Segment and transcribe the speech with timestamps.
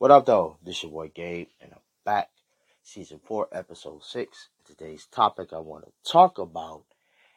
[0.00, 0.58] What up, though?
[0.64, 2.28] This your boy Gabe, and I'm back.
[2.84, 4.48] Season 4, Episode 6.
[4.64, 6.84] Today's topic I want to talk about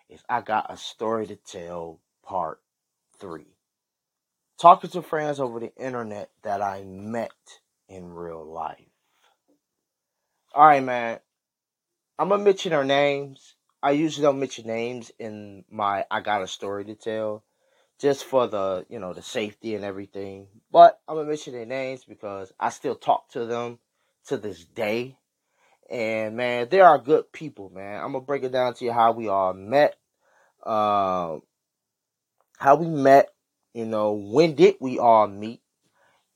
[0.07, 2.61] is I Got a Story to Tell, Part
[3.17, 3.47] 3.
[4.59, 7.31] Talking to friends over the internet that I met
[7.89, 8.77] in real life.
[10.55, 11.17] Alright, man.
[12.19, 13.55] I'm to mention their names.
[13.81, 17.43] I usually don't mention names in my I Got a Story to Tell
[18.01, 20.47] just for the you know the safety and everything.
[20.71, 23.79] But I'm gonna mention their names because I still talk to them
[24.27, 25.17] to this day.
[25.89, 28.01] And man, they are good people, man.
[28.01, 29.95] I'm gonna break it down to you how we all met,
[30.63, 31.37] uh,
[32.57, 33.29] how we met.
[33.73, 35.61] You know, when did we all meet?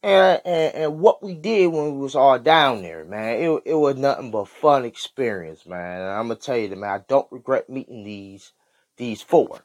[0.03, 3.73] And, and, and what we did when we was all down there, man, it it
[3.73, 6.01] was nothing but fun experience, man.
[6.01, 8.53] And I'm gonna tell you, that, man, I don't regret meeting these
[8.97, 9.61] these four.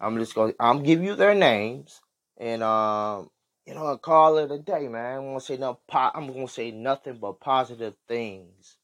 [0.00, 2.00] I'm just gonna I'm give you their names
[2.38, 3.30] and um
[3.66, 5.18] you know call it a day, man.
[5.18, 8.76] I'm gonna say no po- I'm gonna say nothing but positive things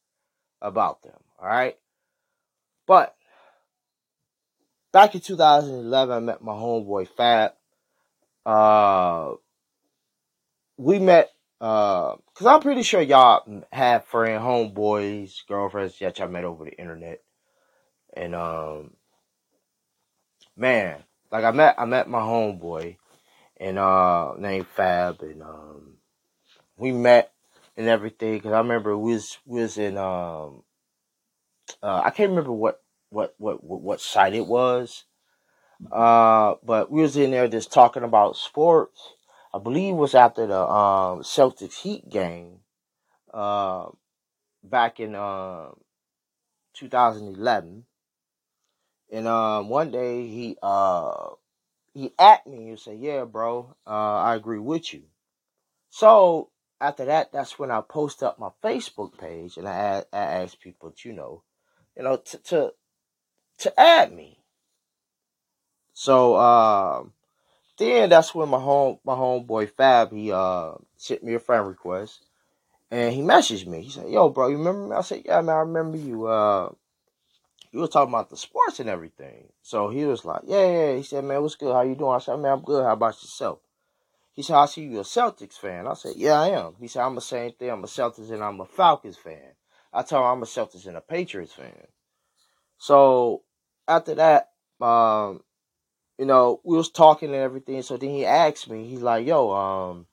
[0.61, 1.19] about them.
[1.39, 1.77] All right,
[2.87, 3.17] but
[4.93, 7.53] back in 2011, I met my homeboy Fab.
[8.45, 9.35] Uh,
[10.77, 16.45] we met uh, cause I'm pretty sure y'all have friend, homeboys, girlfriends that y'all met
[16.45, 17.23] over the internet,
[18.15, 18.91] and um,
[20.57, 22.97] man, like I met I met my homeboy
[23.59, 25.95] and uh named Fab and um
[26.77, 27.33] we met
[27.77, 30.63] and everything because I remember we was we was in um
[31.83, 35.05] uh I can't remember what what what what, site it was
[35.93, 39.15] uh but we was in there just talking about sports.
[39.55, 42.61] I believe was after the um Celtics Heat game
[43.33, 43.87] uh
[44.63, 45.71] back in uh
[46.75, 47.85] 2011
[49.11, 51.31] and um one day he uh
[51.95, 55.05] he at me and say, "Yeah, bro, uh, I agree with you."
[55.91, 60.61] So after that, that's when I post up my Facebook page and I, I ask
[60.61, 61.43] people, to, you know,
[61.97, 62.73] you know, to to
[63.59, 64.39] to add me.
[65.95, 67.13] So um,
[67.79, 72.25] then that's when my home my homeboy Fab he uh sent me a friend request
[72.91, 73.83] and he messaged me.
[73.83, 76.73] He said, "Yo, bro, you remember me?" I said, "Yeah, man, I remember you." Uh,
[77.77, 79.53] you were talking about the sports and everything.
[79.63, 81.73] So he was like, "Yeah, yeah." He said, "Man, what's good?
[81.75, 82.83] How you doing?" I said, "Man, I'm good.
[82.83, 83.59] How about yourself?"
[84.33, 85.87] He said, I see you a Celtics fan.
[85.87, 86.75] I said, Yeah, I am.
[86.79, 87.71] He said, I'm the same thing.
[87.71, 89.55] I'm a Celtics and I'm a Falcons fan.
[89.95, 91.87] I told him I'm a Celtics and a Patriots fan.
[92.77, 93.45] So
[93.89, 95.43] after that, um,
[96.19, 97.81] you know, we was talking and everything.
[97.81, 100.07] So then he asked me, he's like, Yo, um,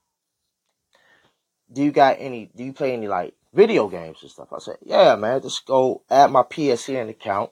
[1.73, 4.49] do you got any do you play any like video games and stuff?
[4.53, 7.51] I said, Yeah, man, just go add my PSN account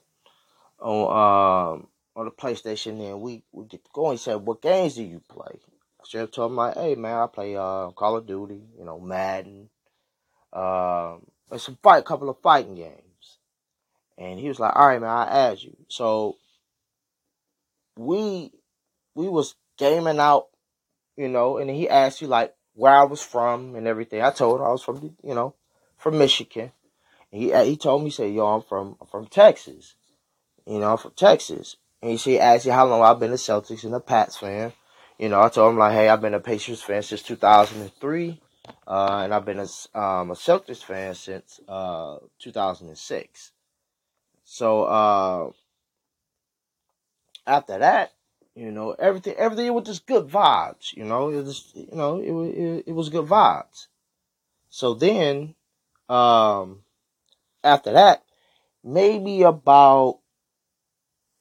[0.80, 4.10] on um on the PlayStation and we, we get to go.
[4.10, 5.60] He said, What games do you play?
[6.06, 9.68] Sheriff told him like, "Hey man, I play uh, Call of Duty, you know, Madden,
[10.52, 11.22] um,
[11.56, 13.38] some fight, couple of fighting games."
[14.18, 16.36] And he was like, "All right, man, I'll add you." So
[17.96, 18.52] we
[19.14, 20.48] we was gaming out,
[21.16, 24.22] you know, and he asked you like where I was from and everything.
[24.22, 25.54] I told him I was from, you know,
[26.02, 26.72] from Michigan.
[27.30, 29.94] He he told me, he said, "Yo, I'm from I'm from Texas,
[30.66, 33.34] you know, I'm from Texas." And he said, asked you how long I've been a
[33.36, 34.72] Celtics and a Pats fan.
[35.18, 38.40] You know, I told him like, hey, I've been a Pacers fan since 2003,
[38.88, 43.52] uh, and I've been a, um, a Celtics fan since uh, 2006.
[44.42, 45.50] So uh,
[47.46, 48.12] after that,
[48.56, 50.92] you know, everything everything was just good vibes.
[50.94, 53.86] You know, it was you know it it, it was good vibes.
[54.68, 55.54] So then,
[56.12, 56.80] um,
[57.64, 58.22] after that,
[58.84, 60.18] maybe about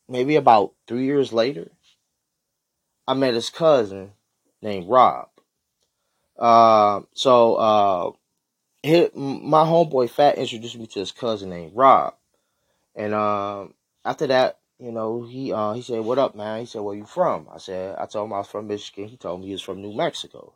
[0.07, 1.71] maybe about three years later,
[3.07, 4.11] I met his cousin
[4.61, 5.27] named Rob.
[6.39, 8.11] Uh, so uh,
[8.81, 12.15] his, my homeboy Fab introduced me to his cousin named Rob,
[12.95, 13.73] and um,
[14.05, 17.05] after that, you know, he uh, he said, "What up, man?" He said, "Where you
[17.05, 19.61] from?" I said, "I told him I was from Michigan." He told me he was
[19.61, 20.53] from New Mexico.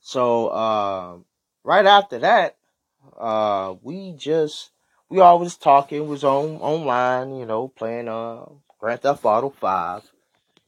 [0.00, 1.16] So uh,
[1.64, 2.56] right after that,
[3.18, 4.70] uh, we just
[5.08, 8.46] we always talking was on online, you know, playing uh
[8.78, 10.10] Grand Theft Auto Five.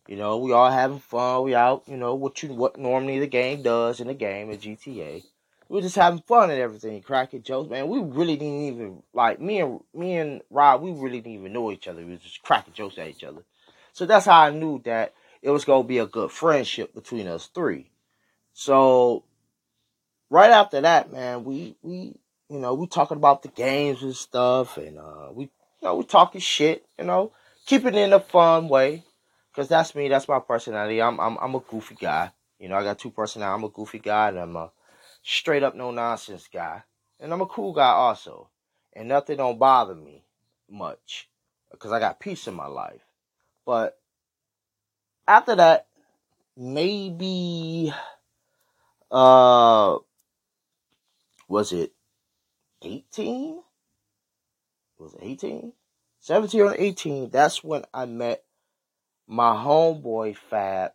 [0.08, 1.44] You know, we all having fun.
[1.44, 4.61] We out, you know, what you what normally the game does in the game of
[4.61, 5.23] GTA.
[5.69, 7.88] We were just having fun and everything, cracking jokes, man.
[7.88, 10.82] We really didn't even like me and me and Rob.
[10.82, 12.05] We really didn't even know each other.
[12.05, 13.43] We was just cracking jokes at each other.
[13.93, 17.46] So that's how I knew that it was gonna be a good friendship between us
[17.46, 17.90] three.
[18.52, 19.25] So
[20.28, 22.17] right after that, man, we we
[22.52, 25.50] you know we talking about the games and stuff, and uh, we you
[25.82, 27.32] know we talking shit, you know,
[27.66, 29.04] keep it in a fun way.
[29.54, 30.08] Cause that's me.
[30.08, 31.00] That's my personality.
[31.00, 32.32] I'm I'm I'm a goofy guy.
[32.58, 33.58] You know, I got two personalities.
[33.58, 34.70] I'm a goofy guy and I'm a
[35.22, 36.82] straight up no nonsense guy.
[37.20, 38.49] And I'm a cool guy also.
[38.94, 40.25] And nothing don't bother me
[40.70, 41.28] much.
[41.70, 43.02] Because I got peace in my life.
[43.66, 43.99] But
[45.28, 45.87] after that,
[46.56, 47.93] maybe
[49.10, 49.99] uh
[51.49, 51.93] was it
[52.82, 53.62] 18?
[54.99, 55.73] Was it 18?
[56.20, 58.44] 17 or 18, that's when I met
[59.26, 60.93] my homeboy Fab,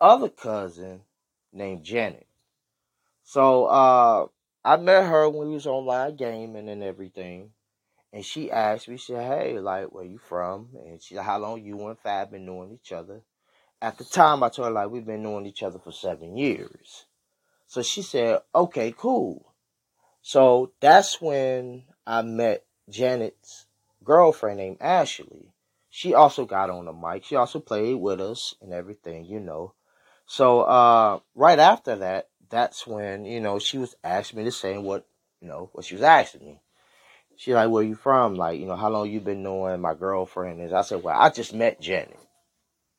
[0.00, 1.02] other cousin
[1.52, 2.26] named Janet.
[3.22, 4.26] So uh
[4.64, 7.50] I met her when we was online gaming and everything.
[8.12, 10.70] And she asked me, she said, Hey, like, where you from?
[10.74, 13.20] And she said, How long you and Fab been knowing each other?
[13.80, 17.06] At the time I told her like we've been knowing each other for seven years.
[17.66, 19.52] So she said, Okay, cool.
[20.26, 23.66] So that's when I met Janet's
[24.02, 25.52] girlfriend named Ashley.
[25.88, 27.22] She also got on the mic.
[27.22, 29.74] She also played with us and everything, you know.
[30.26, 34.82] So uh, right after that, that's when you know she was asking me the same
[34.82, 35.06] what
[35.40, 36.60] you know what she was asking me.
[37.36, 38.34] She like, where you from?
[38.34, 40.72] Like, you know, how long you been knowing my girlfriend is?
[40.72, 42.18] I said, well, I just met Janet.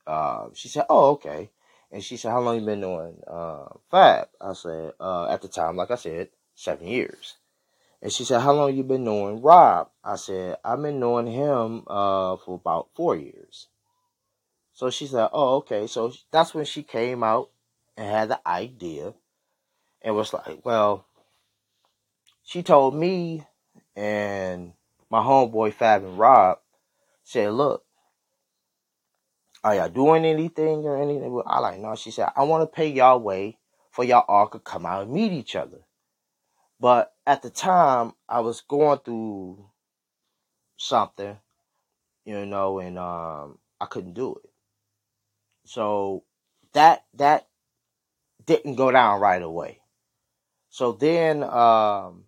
[0.05, 1.51] Uh, she said, oh, okay.
[1.91, 4.29] And she said, how long you been knowing uh, Fab?
[4.39, 7.35] I said, uh, at the time, like I said, seven years.
[8.01, 9.89] And she said, How long you been knowing Rob?
[10.03, 13.67] I said, I've been knowing him uh, for about four years.
[14.73, 15.87] So she said, Oh, okay.
[15.87, 17.49] So that's when she came out
[17.95, 19.13] and had the idea
[20.01, 21.05] and was like, Well,
[22.43, 23.45] she told me
[23.95, 24.73] and
[25.09, 26.59] my homeboy Fab and Rob
[27.23, 27.83] said, Look,
[29.63, 31.41] are y'all doing anything or anything?
[31.45, 31.95] I like, no.
[31.95, 33.57] She said, I want to pay y'all way
[33.91, 35.79] for y'all all could come out and meet each other.
[36.79, 39.69] But at the time, I was going through
[40.77, 41.37] something,
[42.25, 44.49] you know, and um, I couldn't do it.
[45.65, 46.23] So
[46.73, 47.47] that that
[48.45, 49.81] didn't go down right away.
[50.69, 52.25] So then, um,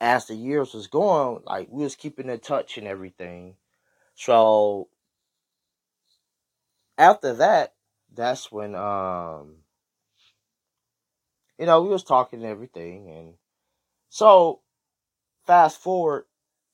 [0.00, 3.56] as the years was going, like we was keeping in touch and everything.
[4.14, 4.88] So
[6.98, 7.74] after that,
[8.14, 9.56] that's when um
[11.58, 13.34] you know, we was talking and everything, and
[14.08, 14.60] so
[15.46, 16.24] fast forward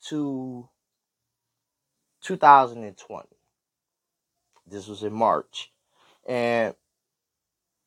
[0.09, 0.69] to
[2.23, 3.29] 2020.
[4.67, 5.73] This was in March,
[6.27, 6.75] and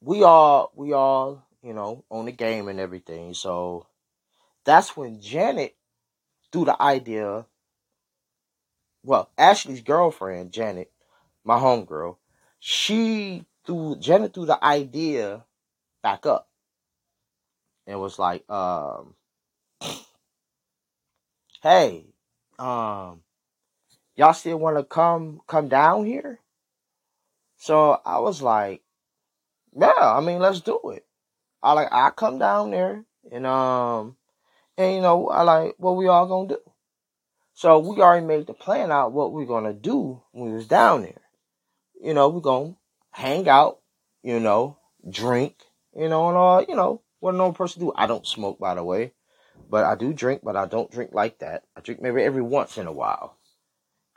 [0.01, 3.33] we all we all you know on the game and everything.
[3.33, 3.87] So
[4.63, 5.75] that's when Janet
[6.51, 7.45] threw the idea.
[9.03, 10.91] Well, Ashley's girlfriend, Janet,
[11.43, 12.17] my homegirl,
[12.59, 15.43] she threw Janet threw the idea
[16.01, 16.47] back up
[17.87, 19.15] and was like, um,
[21.61, 22.05] hey,
[22.59, 23.21] um,
[24.15, 26.39] y'all still want to come come down here?
[27.57, 28.81] So I was like,
[29.75, 31.05] yeah, I mean, let's do it.
[31.61, 34.15] I like I come down there and um
[34.77, 36.71] and you know I like what we all gonna do.
[37.55, 40.67] So we already made the plan out what we are gonna do when we was
[40.67, 41.21] down there.
[42.01, 42.75] You know, we gonna
[43.11, 43.79] hang out,
[44.21, 44.77] you know,
[45.09, 45.55] drink,
[45.95, 47.91] you know, and all, you know, what a normal person do.
[47.95, 49.13] I don't smoke, by the way,
[49.67, 51.63] but I do drink, but I don't drink like that.
[51.75, 53.37] I drink maybe every once in a while.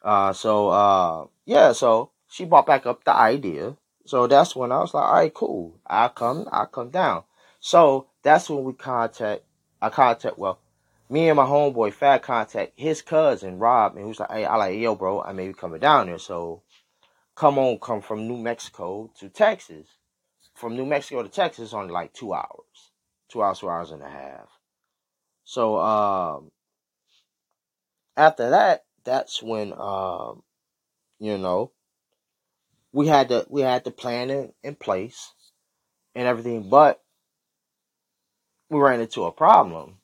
[0.03, 3.77] Uh, so uh, yeah, so she brought back up the idea.
[4.05, 5.81] So that's when I was like, all right, cool.
[5.87, 7.23] I come, I come down.
[7.61, 9.43] So that's when we contact.
[9.81, 10.39] I contact.
[10.39, 10.61] Well,
[11.09, 14.57] me and my homeboy Fab contact his cousin Rob, and he was like, hey, I
[14.57, 16.19] like, yo, bro, I may be coming down there.
[16.19, 16.61] So
[17.35, 19.87] come on, come from New Mexico to Texas.
[20.55, 22.88] From New Mexico to Texas, only like two hours
[23.29, 24.49] two hours, two hours and a half.
[25.45, 26.51] So um,
[28.17, 30.43] after that, that's when um,
[31.19, 31.73] you know
[32.93, 35.33] we had to we had the plan in, in place
[36.15, 37.03] and everything, but
[38.71, 39.99] we ran into a problem.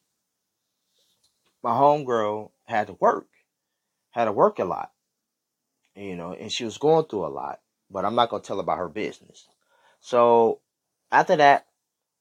[1.62, 3.26] My homegirl had to work,
[4.10, 4.92] had to work a lot,
[5.96, 7.60] you know, and she was going through a lot.
[7.90, 9.46] But I'm not gonna tell about her business.
[10.00, 10.60] So
[11.10, 11.66] after that,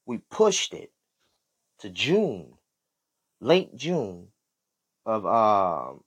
[0.06, 0.93] we pushed it
[1.84, 2.54] to June,
[3.42, 4.30] late June
[5.06, 6.02] of um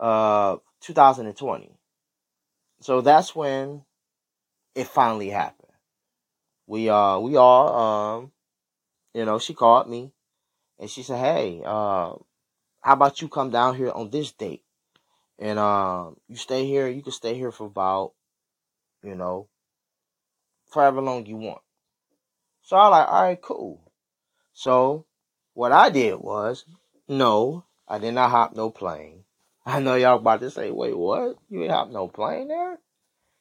[0.00, 1.70] uh 2020.
[2.80, 3.82] So that's when
[4.74, 5.68] it finally happened.
[6.66, 8.32] We uh we all um
[9.12, 10.12] you know she called me
[10.78, 12.14] and she said, "Hey, uh,
[12.80, 14.64] how about you come down here on this date
[15.38, 16.88] and um you stay here.
[16.88, 18.14] You can stay here for about
[19.02, 19.50] you know
[20.72, 21.60] forever long you want."
[22.62, 23.87] So I like, all right, cool.
[24.58, 25.06] So
[25.54, 26.64] what I did was,
[27.06, 29.22] no, I did not hop no plane.
[29.64, 31.36] I know y'all about to say, wait, what?
[31.48, 32.80] You ain't hop no plane there?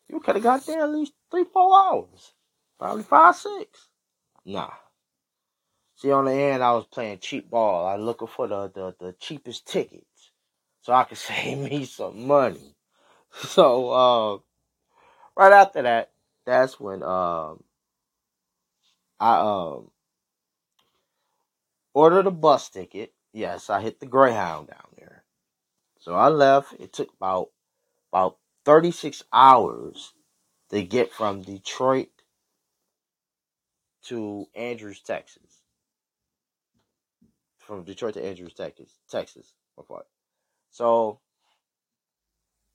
[0.10, 2.34] You could have got there at least three, four hours.
[2.78, 3.88] Probably five, six.
[4.46, 4.70] Nah.
[5.96, 7.88] See, on the end, I was playing cheap ball.
[7.88, 10.30] I looking for the, the, the cheapest tickets
[10.82, 12.76] so I could save me some money.
[13.32, 14.38] So, uh,
[15.36, 16.12] right after that,
[16.46, 17.64] that's when um,
[19.20, 19.92] I um,
[21.98, 23.12] ordered a bus ticket.
[23.34, 25.24] Yes, I hit the Greyhound down there.
[26.00, 26.75] So I left.
[26.80, 27.50] It took about
[28.13, 30.13] about 36 hours
[30.70, 32.10] to get from Detroit
[34.04, 35.63] to Andrews, Texas.
[37.58, 38.92] From Detroit to Andrews, Texas.
[39.10, 40.06] Texas, my part.
[40.70, 41.20] So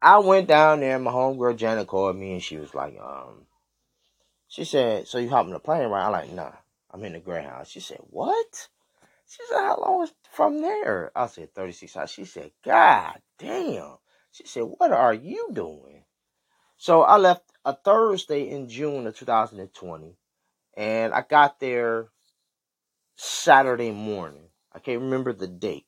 [0.02, 0.98] I went down there.
[0.98, 3.46] My homegirl Janet called me, and she was like, um,
[4.48, 6.56] she said, "So you hopping the plane, right?" I'm like, "Nah,
[6.90, 8.68] I'm in the Greyhound." She said, "What?"
[9.32, 13.96] She said, "How long is from there?" I said, "36 hours." She said, "God damn."
[14.30, 16.04] She said, "What are you doing?"
[16.76, 20.18] So I left a Thursday in June of 2020,
[20.74, 22.10] and I got there
[23.16, 24.50] Saturday morning.
[24.70, 25.86] I can't remember the date,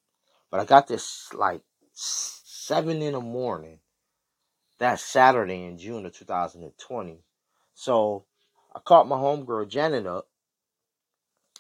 [0.51, 1.61] but I got this like
[1.93, 3.81] seven in the morning.
[4.79, 7.23] That Saturday in June of 2020.
[7.75, 8.25] So
[8.75, 10.31] I called my homegirl Janet up,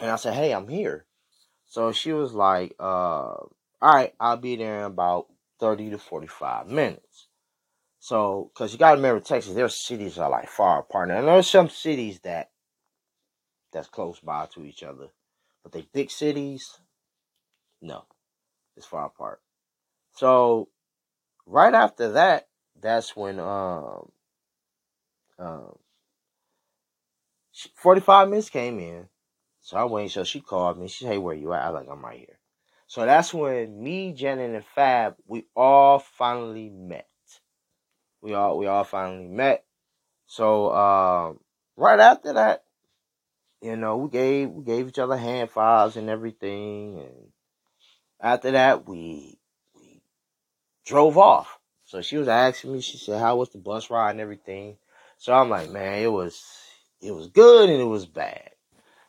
[0.00, 1.06] and I said, "Hey, I'm here."
[1.66, 3.50] So she was like, uh, "All
[3.82, 5.26] right, I'll be there in about
[5.60, 7.28] 30 to 45 minutes."
[7.98, 11.10] So, because you got to remember, Texas, their cities are like far apart.
[11.10, 12.50] And there's some cities that
[13.72, 15.08] that's close by to each other,
[15.62, 16.78] but they big cities,
[17.80, 18.04] no,
[18.76, 19.40] it's far apart.
[20.12, 20.68] So,
[21.46, 22.48] right after that,
[22.80, 24.12] that's when um,
[25.38, 25.78] um,
[27.76, 29.08] 45 minutes came in.
[29.64, 30.88] So I went, So she called me.
[30.88, 32.38] She said, "Hey, where you at?" I like, "I'm right here."
[32.86, 37.08] So that's when me, Janet, and Fab we all finally met.
[38.20, 39.64] We all we all finally met.
[40.26, 41.40] So um,
[41.76, 42.64] right after that,
[43.62, 47.32] you know, we gave we gave each other hand files and everything, and
[48.20, 49.38] after that, we
[49.74, 50.02] we
[50.84, 51.58] drove off.
[51.86, 52.82] So she was asking me.
[52.82, 54.76] She said, "How was the bus ride and everything?"
[55.16, 56.44] So I'm like, "Man, it was
[57.00, 58.53] it was good and it was bad."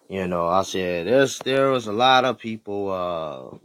[0.09, 3.57] You know, I said there's there was a lot of people, uh,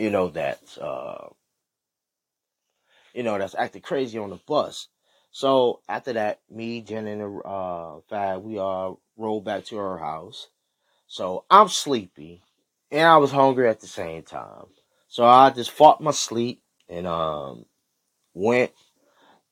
[0.00, 1.28] you know, that uh,
[3.14, 4.88] you know that's acting crazy on the bus.
[5.32, 10.48] So after that, me, Jen, and uh, Fab, we all rolled back to our house.
[11.08, 12.42] So I'm sleepy,
[12.92, 14.66] and I was hungry at the same time.
[15.08, 17.64] So I just fought my sleep and um
[18.34, 18.72] went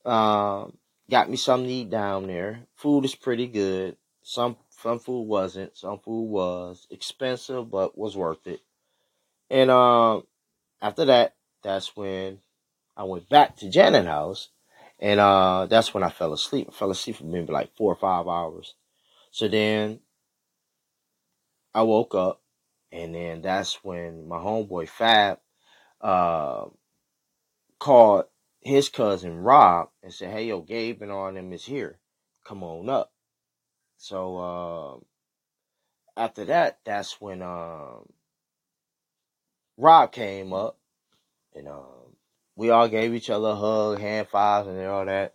[0.04, 0.76] um
[1.10, 2.60] got me something to eat down there.
[2.76, 3.96] Food is pretty good.
[4.22, 5.76] Some some food wasn't.
[5.76, 8.60] Some food was expensive, but was worth it.
[9.50, 10.24] And um,
[10.80, 12.40] after that, that's when
[12.96, 14.50] I went back to Janet's house,
[14.98, 16.68] and uh, that's when I fell asleep.
[16.70, 18.74] I fell asleep for maybe like four or five hours.
[19.30, 20.00] So then
[21.74, 22.42] I woke up,
[22.92, 25.38] and then that's when my homeboy Fab
[26.00, 26.66] uh,
[27.78, 28.24] called
[28.60, 31.98] his cousin Rob and said, "Hey, yo, Gabe and all them is here.
[32.44, 33.12] Come on up."
[34.06, 35.02] So
[36.16, 38.08] uh, after that, that's when um,
[39.76, 40.78] Rob came up,
[41.56, 42.14] and um,
[42.54, 45.34] we all gave each other a hug, hand fives, and all that.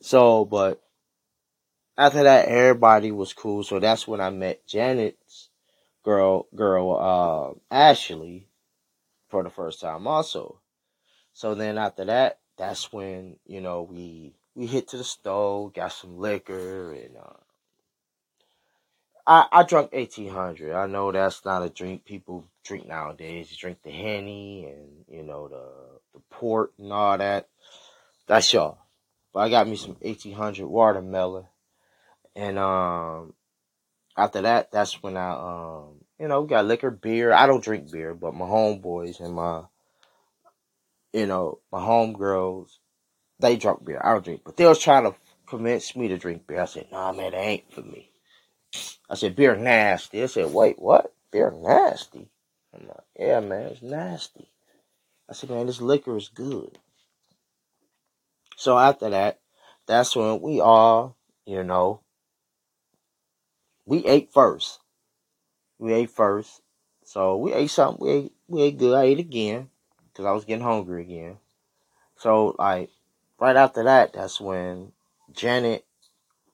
[0.00, 0.80] So, but
[1.96, 3.64] after that, everybody was cool.
[3.64, 5.48] So that's when I met Janet's
[6.04, 8.46] girl, girl uh, Ashley,
[9.28, 10.60] for the first time, also.
[11.32, 15.90] So then after that, that's when you know we we hit to the stove, got
[15.90, 17.47] some liquor, and uh,
[19.28, 20.74] I, I drunk 1800.
[20.74, 23.50] I know that's not a drink people drink nowadays.
[23.50, 25.66] You drink the Henny and, you know, the,
[26.14, 27.46] the port and all that.
[28.26, 28.78] That's y'all.
[29.34, 31.44] But I got me some 1800 watermelon.
[32.34, 33.34] And, um,
[34.16, 37.30] after that, that's when I, um, you know, got liquor, beer.
[37.30, 39.64] I don't drink beer, but my homeboys and my,
[41.12, 42.78] you know, my homegirls,
[43.40, 44.00] they drunk beer.
[44.02, 45.14] I don't drink, but they was trying to
[45.46, 46.62] convince me to drink beer.
[46.62, 48.07] I said, nah, man, it ain't for me.
[49.08, 50.22] I said, beer nasty.
[50.22, 51.14] I said, wait, what?
[51.30, 52.28] Beer nasty?
[52.74, 54.50] I'm like, yeah, man, it's nasty.
[55.28, 56.78] I said, man, this liquor is good.
[58.56, 59.40] So after that,
[59.86, 61.16] that's when we all,
[61.46, 62.00] you know,
[63.86, 64.80] we ate first.
[65.78, 66.60] We ate first.
[67.04, 68.04] So we ate something.
[68.04, 68.94] We ate, we ate good.
[68.94, 69.70] I ate again
[70.12, 71.38] because I was getting hungry again.
[72.16, 72.90] So like
[73.38, 74.92] right after that, that's when
[75.32, 75.86] Janet,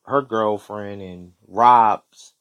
[0.04, 2.34] her girlfriend, and Rob's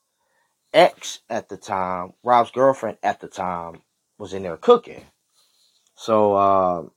[0.73, 3.81] ex at the time, Rob's girlfriend at the time,
[4.17, 5.03] was in there cooking.
[5.95, 6.91] So um,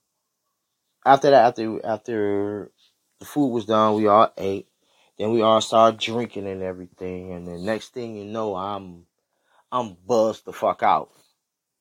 [1.04, 2.72] after that, after after
[3.20, 4.68] the food was done, we all ate.
[5.18, 9.06] Then we all started drinking and everything, and the next thing you know, I'm
[9.72, 11.10] I'm buzzed the fuck out.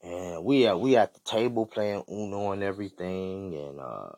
[0.01, 4.09] And we at we at the table playing Uno and everything, and uh,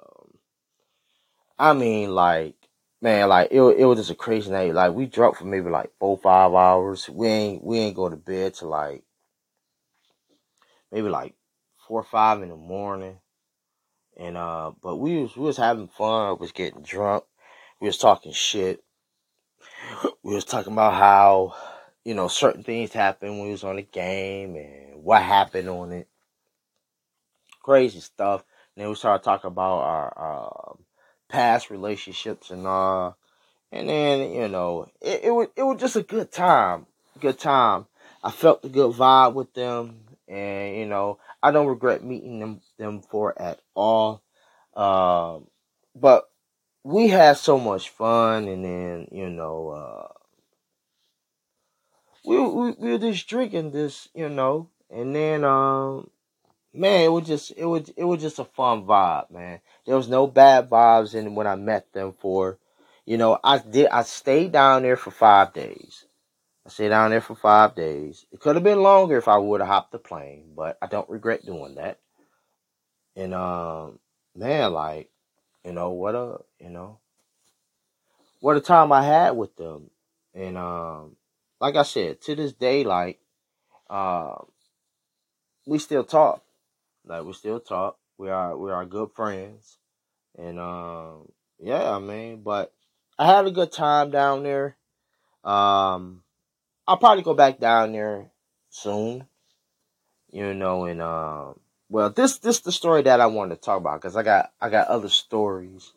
[1.58, 2.56] I mean like
[3.02, 4.74] man, like it it was just a crazy night.
[4.74, 7.10] Like we drunk for maybe like four five hours.
[7.10, 9.04] We ain't we ain't go to bed till like
[10.92, 11.36] maybe like
[11.88, 13.20] four or five in the morning.
[14.18, 16.28] And uh, but we was we was having fun.
[16.28, 17.24] I was getting drunk.
[17.80, 18.84] We was talking shit.
[20.24, 21.56] We was talking about how
[22.04, 25.92] you know certain things happened when we was on the game and what happened on
[25.92, 26.08] it.
[27.64, 28.44] Crazy stuff.
[28.76, 30.74] And then we started talking about our uh,
[31.30, 33.12] past relationships and uh,
[33.72, 36.86] and then you know it, it was it was just a good time.
[37.20, 37.88] Good time.
[38.24, 42.62] I felt the good vibe with them, and you know I don't regret meeting them
[42.78, 44.22] them four at all.
[44.76, 45.48] Um,
[45.96, 46.30] but
[46.84, 50.08] we had so much fun, and then you know, uh,
[52.26, 56.10] we, we we were just drinking this, you know, and then um,
[56.74, 59.60] man, it was just it was it was just a fun vibe, man.
[59.86, 62.60] There was no bad vibes in when I met them four,
[63.08, 66.04] you know, I did I stayed down there for five days.
[66.66, 68.26] I stayed down there for five days.
[68.34, 71.10] It could have been longer if I would have hopped the plane, but I don't
[71.10, 72.00] regret doing that.
[73.16, 74.00] And um,
[74.36, 75.10] man, like,
[75.64, 77.00] you know, what a you know,
[78.42, 79.90] what a time I had with them.
[80.34, 81.16] And um,
[81.62, 83.20] like I said, to this day, like,
[83.90, 84.36] uh,
[85.66, 86.44] we still talk.
[87.08, 87.98] Like we still talk.
[88.18, 89.78] We are we are good friends.
[90.38, 92.74] And um, yeah, I mean, but
[93.18, 94.78] I had a good time down there.
[95.44, 96.24] Um,
[96.88, 98.32] I'll probably go back down there
[98.70, 99.28] soon.
[100.32, 101.60] You know, and um,
[101.90, 104.70] well, this this the story that I wanted to talk about because I got I
[104.70, 105.94] got other stories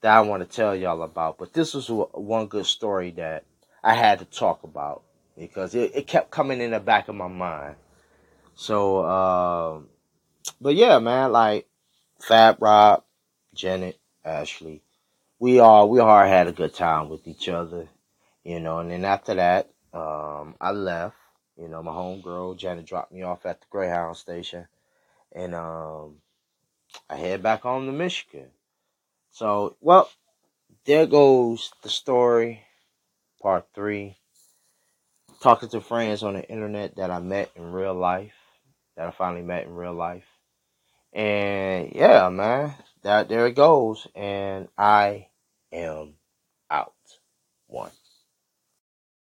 [0.00, 1.38] that I want to tell y'all about.
[1.38, 3.44] But this was one good story that
[3.82, 5.02] I had to talk about
[5.36, 7.76] because it, it kept coming in the back of my mind.
[8.54, 9.88] So, um,
[10.60, 11.66] but yeah, man, like
[12.20, 13.04] Fab Rob,
[13.54, 14.82] Janet, Ashley,
[15.38, 17.88] we all we all had a good time with each other,
[18.44, 18.78] you know.
[18.78, 21.16] And then after that, um, I left.
[21.56, 24.66] You know, my homegirl Janet dropped me off at the Greyhound station,
[25.32, 26.16] and um,
[27.08, 28.48] I head back home to Michigan.
[29.30, 30.10] So, well,
[30.84, 32.62] there goes the story,
[33.40, 34.16] part three.
[35.40, 38.32] Talking to friends on the internet that I met in real life,
[38.96, 40.24] that I finally met in real life.
[41.14, 44.06] And yeah, man, that there it goes.
[44.14, 45.28] And I
[45.72, 46.14] am
[46.70, 46.94] out.
[47.68, 47.90] One.